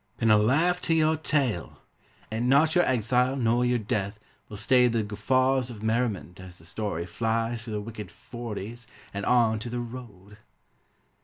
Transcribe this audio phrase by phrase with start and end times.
[0.17, 3.63] Pin a laugh to your tale When stalking your enemy And not your exile nor
[3.63, 8.09] your death Will stay the guffaws of merriment As the story flies Through the Wicked
[8.09, 10.37] Forties And on to the "Road."